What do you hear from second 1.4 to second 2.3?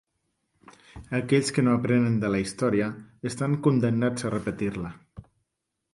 que no aprenen